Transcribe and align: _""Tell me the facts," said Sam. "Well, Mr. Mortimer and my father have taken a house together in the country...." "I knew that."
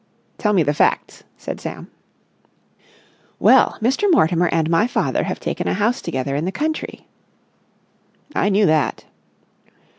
_""Tell 0.39 0.53
me 0.53 0.63
the 0.63 0.73
facts," 0.73 1.25
said 1.37 1.61
Sam. 1.61 1.91
"Well, 3.37 3.77
Mr. 3.83 4.09
Mortimer 4.11 4.47
and 4.51 4.67
my 4.67 4.87
father 4.87 5.25
have 5.25 5.39
taken 5.39 5.67
a 5.67 5.75
house 5.75 6.01
together 6.01 6.35
in 6.35 6.45
the 6.45 6.51
country...." 6.51 7.07
"I 8.33 8.49
knew 8.49 8.65
that." 8.65 9.05